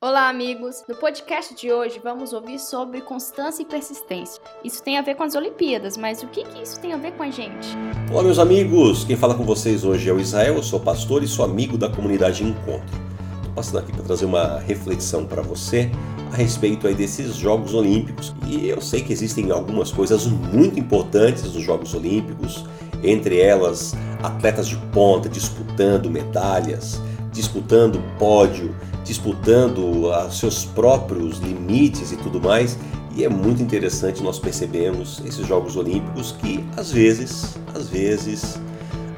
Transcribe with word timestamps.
Olá, 0.00 0.28
amigos! 0.28 0.84
No 0.88 0.94
podcast 0.94 1.56
de 1.56 1.72
hoje 1.72 2.00
vamos 2.00 2.32
ouvir 2.32 2.60
sobre 2.60 3.00
constância 3.00 3.62
e 3.62 3.66
persistência. 3.66 4.40
Isso 4.62 4.80
tem 4.80 4.96
a 4.96 5.02
ver 5.02 5.16
com 5.16 5.24
as 5.24 5.34
Olimpíadas, 5.34 5.96
mas 5.96 6.22
o 6.22 6.28
que, 6.28 6.44
que 6.44 6.62
isso 6.62 6.78
tem 6.78 6.92
a 6.92 6.96
ver 6.96 7.14
com 7.14 7.24
a 7.24 7.30
gente? 7.30 7.66
Olá, 8.08 8.22
meus 8.22 8.38
amigos! 8.38 9.02
Quem 9.02 9.16
fala 9.16 9.34
com 9.34 9.42
vocês 9.42 9.84
hoje 9.84 10.08
é 10.08 10.12
o 10.12 10.20
Israel, 10.20 10.54
eu 10.54 10.62
sou 10.62 10.78
pastor 10.78 11.24
e 11.24 11.26
sou 11.26 11.44
amigo 11.44 11.76
da 11.76 11.88
comunidade 11.88 12.44
Encontro. 12.44 12.96
Estou 13.38 13.52
passando 13.56 13.78
aqui 13.80 13.90
para 13.90 14.04
trazer 14.04 14.24
uma 14.24 14.60
reflexão 14.60 15.26
para 15.26 15.42
você 15.42 15.90
a 16.32 16.36
respeito 16.36 16.86
aí 16.86 16.94
desses 16.94 17.34
Jogos 17.34 17.74
Olímpicos. 17.74 18.32
E 18.46 18.68
eu 18.68 18.80
sei 18.80 19.02
que 19.02 19.12
existem 19.12 19.50
algumas 19.50 19.90
coisas 19.90 20.26
muito 20.26 20.78
importantes 20.78 21.42
nos 21.42 21.60
Jogos 21.64 21.92
Olímpicos, 21.92 22.64
entre 23.02 23.40
elas 23.40 23.96
atletas 24.22 24.68
de 24.68 24.76
ponta 24.92 25.28
disputando 25.28 26.08
medalhas, 26.08 27.00
disputando 27.38 28.02
pódio, 28.18 28.74
disputando 29.04 30.10
a 30.12 30.28
seus 30.28 30.64
próprios 30.64 31.38
limites 31.38 32.10
e 32.10 32.16
tudo 32.16 32.40
mais. 32.40 32.76
E 33.14 33.24
é 33.24 33.28
muito 33.28 33.62
interessante 33.62 34.22
nós 34.22 34.40
percebemos 34.40 35.22
esses 35.24 35.46
Jogos 35.46 35.76
Olímpicos 35.76 36.32
que 36.32 36.64
às 36.76 36.90
vezes, 36.90 37.56
às 37.74 37.88
vezes, 37.88 38.60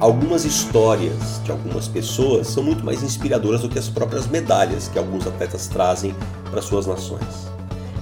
algumas 0.00 0.46
histórias 0.46 1.42
de 1.44 1.50
algumas 1.50 1.88
pessoas 1.88 2.46
são 2.46 2.62
muito 2.62 2.82
mais 2.82 3.02
inspiradoras 3.02 3.60
do 3.60 3.68
que 3.68 3.78
as 3.78 3.88
próprias 3.88 4.26
medalhas 4.26 4.88
que 4.88 4.98
alguns 4.98 5.26
atletas 5.26 5.66
trazem 5.66 6.14
para 6.50 6.62
suas 6.62 6.86
nações. 6.86 7.46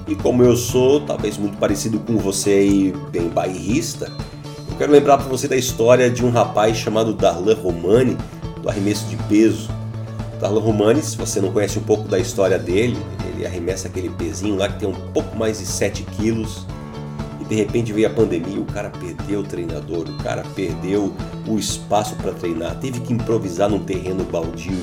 E 0.06 0.14
como 0.14 0.44
eu 0.44 0.56
sou 0.56 1.00
talvez 1.00 1.36
muito 1.36 1.56
parecido 1.58 1.98
com 1.98 2.18
você 2.18 2.50
aí, 2.50 2.94
bem 3.10 3.28
bairrista, 3.28 4.12
eu 4.70 4.76
quero 4.78 4.92
lembrar 4.92 5.18
para 5.18 5.26
você 5.26 5.48
da 5.48 5.56
história 5.56 6.08
de 6.08 6.24
um 6.24 6.30
rapaz 6.30 6.76
chamado 6.76 7.12
Darlan 7.14 7.54
Romani, 7.54 8.16
do 8.62 8.68
arremesso 8.68 9.06
de 9.06 9.16
peso, 9.28 9.68
Darlan 10.44 10.60
Romani, 10.60 11.02
se 11.02 11.16
você 11.16 11.40
não 11.40 11.50
conhece 11.50 11.78
um 11.78 11.82
pouco 11.82 12.06
da 12.06 12.18
história 12.18 12.58
dele, 12.58 12.98
ele 13.32 13.46
arremessa 13.46 13.88
aquele 13.88 14.10
pezinho 14.10 14.56
lá 14.56 14.68
que 14.68 14.78
tem 14.78 14.86
um 14.86 14.92
pouco 14.92 15.34
mais 15.34 15.58
de 15.58 15.64
7 15.64 16.02
quilos 16.02 16.66
e 17.40 17.44
de 17.46 17.54
repente 17.54 17.94
veio 17.94 18.08
a 18.08 18.10
pandemia, 18.10 18.60
o 18.60 18.66
cara 18.66 18.90
perdeu 18.90 19.40
o 19.40 19.42
treinador, 19.42 20.06
o 20.06 20.22
cara 20.22 20.44
perdeu 20.54 21.14
o 21.48 21.56
espaço 21.56 22.14
para 22.16 22.32
treinar, 22.32 22.78
teve 22.78 23.00
que 23.00 23.14
improvisar 23.14 23.70
num 23.70 23.78
terreno 23.78 24.22
baldio, 24.22 24.76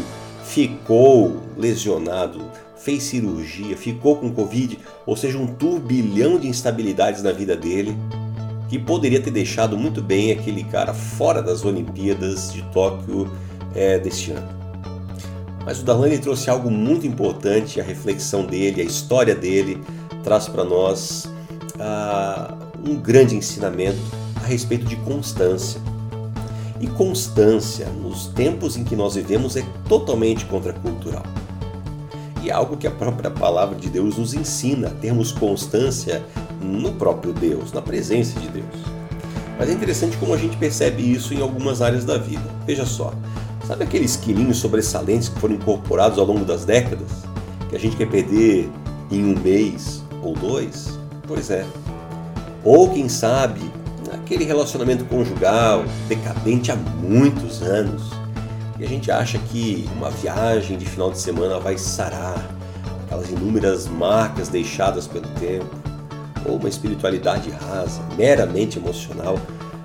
ficou 0.43 1.37
lesionado, 1.55 2.41
fez 2.75 3.03
cirurgia, 3.03 3.77
ficou 3.77 4.15
com 4.15 4.31
Covid, 4.31 4.79
ou 5.05 5.15
seja, 5.15 5.37
um 5.37 5.45
turbilhão 5.45 6.39
de 6.39 6.47
instabilidades 6.47 7.21
na 7.21 7.31
vida 7.31 7.55
dele 7.55 7.95
que 8.67 8.79
poderia 8.79 9.21
ter 9.21 9.29
deixado 9.29 9.77
muito 9.77 10.01
bem 10.01 10.31
aquele 10.31 10.63
cara 10.63 10.91
fora 10.91 11.39
das 11.39 11.63
Olimpíadas 11.63 12.51
de 12.51 12.63
Tóquio 12.71 13.29
é, 13.75 13.99
deste 13.99 14.31
ano. 14.31 14.60
Mas 15.65 15.79
o 15.79 15.83
Darlan 15.83 16.17
trouxe 16.17 16.49
algo 16.49 16.71
muito 16.71 17.05
importante, 17.05 17.79
a 17.79 17.83
reflexão 17.83 18.45
dele, 18.45 18.81
a 18.81 18.85
história 18.85 19.35
dele, 19.35 19.81
traz 20.23 20.47
para 20.47 20.63
nós 20.63 21.25
uh, 21.75 22.55
um 22.83 22.95
grande 22.95 23.35
ensinamento 23.35 23.99
a 24.43 24.47
respeito 24.47 24.85
de 24.85 24.95
constância. 24.97 25.79
E 26.79 26.87
constância, 26.87 27.85
nos 27.89 28.25
tempos 28.27 28.75
em 28.75 28.83
que 28.83 28.95
nós 28.95 29.13
vivemos, 29.13 29.55
é 29.55 29.63
totalmente 29.87 30.45
contracultural. 30.45 31.23
E 32.41 32.49
é 32.49 32.53
algo 32.53 32.75
que 32.75 32.87
a 32.87 32.91
própria 32.91 33.29
palavra 33.29 33.75
de 33.75 33.87
Deus 33.87 34.17
nos 34.17 34.33
ensina, 34.33 34.89
termos 34.89 35.31
constância 35.31 36.23
no 36.59 36.93
próprio 36.93 37.33
Deus, 37.33 37.71
na 37.71 37.83
presença 37.83 38.39
de 38.39 38.47
Deus. 38.47 38.65
Mas 39.59 39.69
é 39.69 39.73
interessante 39.73 40.17
como 40.17 40.33
a 40.33 40.37
gente 40.37 40.57
percebe 40.57 41.03
isso 41.03 41.35
em 41.35 41.41
algumas 41.41 41.83
áreas 41.83 42.03
da 42.03 42.17
vida. 42.17 42.49
Veja 42.65 42.83
só, 42.83 43.13
Sabe 43.67 43.83
aqueles 43.83 44.15
quilinhos 44.15 44.57
sobressalentes 44.57 45.29
que 45.29 45.39
foram 45.39 45.55
incorporados 45.55 46.17
ao 46.17 46.25
longo 46.25 46.43
das 46.43 46.65
décadas? 46.65 47.09
Que 47.69 47.75
a 47.75 47.79
gente 47.79 47.95
quer 47.95 48.07
perder 48.07 48.69
em 49.09 49.23
um 49.23 49.39
mês 49.39 50.03
ou 50.21 50.33
dois? 50.33 50.99
Pois 51.27 51.49
é. 51.49 51.65
Ou 52.63 52.89
quem 52.89 53.07
sabe, 53.07 53.61
aquele 54.11 54.43
relacionamento 54.43 55.05
conjugal 55.05 55.83
decadente 56.07 56.71
há 56.71 56.75
muitos 56.75 57.61
anos. 57.61 58.11
E 58.79 58.83
a 58.83 58.87
gente 58.87 59.11
acha 59.11 59.37
que 59.37 59.87
uma 59.95 60.09
viagem 60.09 60.77
de 60.77 60.85
final 60.85 61.11
de 61.11 61.19
semana 61.19 61.59
vai 61.59 61.77
sarar 61.77 62.49
aquelas 63.03 63.29
inúmeras 63.29 63.87
marcas 63.87 64.47
deixadas 64.47 65.05
pelo 65.05 65.27
tempo, 65.39 65.75
ou 66.45 66.55
uma 66.57 66.69
espiritualidade 66.69 67.49
rasa, 67.51 68.01
meramente 68.17 68.79
emocional, 68.79 69.37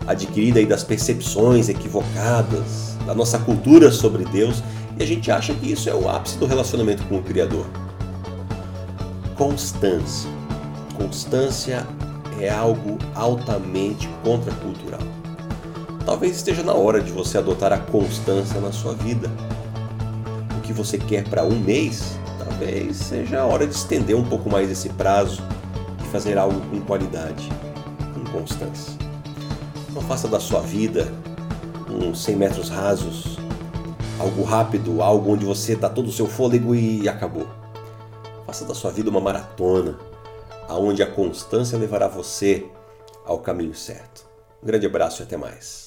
adquirida 0.07 0.59
aí 0.59 0.67
das 0.67 0.85
percepções 0.85 1.69
equivocadas 1.69 2.97
da 3.07 3.15
nossa 3.15 3.39
cultura 3.39 3.91
sobre 3.91 4.25
Deus 4.25 4.63
e 4.99 5.03
a 5.03 5.07
gente 5.07 5.31
acha 5.31 5.55
que 5.55 5.71
isso 5.71 5.89
é 5.91 5.95
o 5.95 6.09
ápice 6.09 6.39
do 6.39 6.47
relacionamento 6.47 7.03
com 7.05 7.19
o 7.19 7.23
Criador. 7.23 7.67
Constância. 9.37 10.31
Constância 10.97 11.87
é 12.41 12.49
algo 12.49 12.99
altamente 13.15 14.09
contracultural. 14.23 15.01
Talvez 16.05 16.37
esteja 16.37 16.63
na 16.63 16.73
hora 16.73 17.03
de 17.03 17.11
você 17.11 17.37
adotar 17.37 17.73
a 17.73 17.79
constância 17.79 18.61
na 18.61 18.73
sua 18.73 18.95
vida. 18.95 19.31
O 20.57 20.61
que 20.63 20.73
você 20.73 20.97
quer 20.97 21.29
para 21.29 21.45
um 21.45 21.59
mês, 21.59 22.17
talvez 22.39 22.97
seja 22.97 23.41
a 23.41 23.45
hora 23.45 23.67
de 23.67 23.75
estender 23.75 24.17
um 24.17 24.25
pouco 24.25 24.49
mais 24.49 24.71
esse 24.71 24.89
prazo 24.91 25.43
e 26.03 26.07
fazer 26.09 26.39
algo 26.39 26.61
com 26.71 26.81
qualidade, 26.81 27.51
com 28.15 28.39
constância. 28.39 29.06
Não 29.97 30.03
faça 30.03 30.29
da 30.29 30.39
sua 30.39 30.61
vida 30.61 31.11
uns 31.91 32.23
100 32.23 32.37
metros 32.37 32.69
rasos, 32.69 33.39
algo 34.19 34.43
rápido, 34.43 35.01
algo 35.01 35.33
onde 35.33 35.47
você 35.47 35.75
dá 35.75 35.89
todo 35.89 36.09
o 36.09 36.13
seu 36.13 36.27
fôlego 36.27 36.75
e 36.75 37.09
acabou. 37.09 37.49
Faça 38.45 38.67
da 38.67 38.75
sua 38.75 38.91
vida 38.91 39.09
uma 39.09 39.23
maratona, 39.23 39.99
aonde 40.69 41.03
a 41.03 41.11
constância 41.11 41.79
levará 41.79 42.09
você 42.09 42.67
ao 43.25 43.39
caminho 43.39 43.75
certo. 43.75 44.27
Um 44.63 44.67
grande 44.67 44.85
abraço 44.85 45.23
e 45.23 45.25
até 45.25 45.39
mais. 45.39 45.86